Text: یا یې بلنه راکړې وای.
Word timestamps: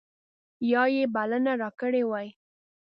یا 0.71 0.83
یې 0.95 1.03
بلنه 1.15 1.51
راکړې 1.61 2.03
وای. 2.07 2.27